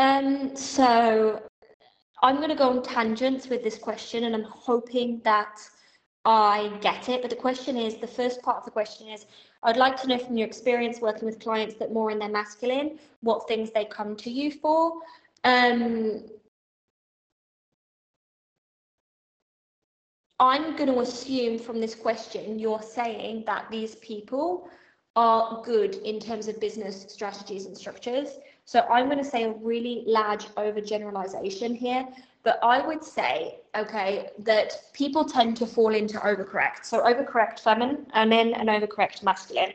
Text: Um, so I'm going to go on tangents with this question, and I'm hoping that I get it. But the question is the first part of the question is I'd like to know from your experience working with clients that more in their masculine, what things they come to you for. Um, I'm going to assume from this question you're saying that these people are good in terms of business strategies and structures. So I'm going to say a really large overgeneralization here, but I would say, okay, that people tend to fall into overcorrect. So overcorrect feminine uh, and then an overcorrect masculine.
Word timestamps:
Um, 0.00 0.56
so 0.56 1.42
I'm 2.22 2.36
going 2.36 2.48
to 2.48 2.54
go 2.54 2.70
on 2.70 2.82
tangents 2.82 3.48
with 3.50 3.62
this 3.62 3.76
question, 3.76 4.24
and 4.24 4.34
I'm 4.34 4.44
hoping 4.44 5.20
that 5.24 5.60
I 6.24 6.72
get 6.80 7.10
it. 7.10 7.20
But 7.20 7.28
the 7.28 7.36
question 7.36 7.76
is 7.76 7.98
the 7.98 8.06
first 8.06 8.40
part 8.40 8.56
of 8.56 8.64
the 8.64 8.70
question 8.70 9.08
is 9.08 9.26
I'd 9.62 9.76
like 9.76 10.00
to 10.00 10.08
know 10.08 10.16
from 10.16 10.38
your 10.38 10.46
experience 10.46 11.02
working 11.02 11.26
with 11.26 11.38
clients 11.38 11.74
that 11.74 11.92
more 11.92 12.10
in 12.10 12.18
their 12.18 12.30
masculine, 12.30 12.98
what 13.20 13.46
things 13.46 13.72
they 13.72 13.84
come 13.84 14.16
to 14.16 14.30
you 14.30 14.50
for. 14.50 15.02
Um, 15.44 16.22
I'm 20.38 20.76
going 20.76 20.94
to 20.94 21.00
assume 21.00 21.58
from 21.58 21.78
this 21.78 21.94
question 21.94 22.58
you're 22.58 22.80
saying 22.80 23.44
that 23.44 23.70
these 23.70 23.96
people 23.96 24.70
are 25.20 25.62
good 25.62 25.96
in 25.96 26.18
terms 26.18 26.48
of 26.48 26.58
business 26.58 27.04
strategies 27.08 27.66
and 27.66 27.76
structures. 27.76 28.38
So 28.64 28.80
I'm 28.90 29.04
going 29.04 29.18
to 29.18 29.30
say 29.34 29.44
a 29.44 29.52
really 29.52 30.02
large 30.06 30.46
overgeneralization 30.54 31.76
here, 31.76 32.08
but 32.42 32.58
I 32.62 32.86
would 32.86 33.04
say, 33.04 33.58
okay, 33.76 34.30
that 34.38 34.72
people 34.94 35.26
tend 35.26 35.58
to 35.58 35.66
fall 35.66 35.94
into 35.94 36.16
overcorrect. 36.18 36.84
So 36.84 37.02
overcorrect 37.02 37.60
feminine 37.60 38.06
uh, 38.14 38.20
and 38.20 38.32
then 38.32 38.54
an 38.54 38.68
overcorrect 38.68 39.22
masculine. 39.22 39.72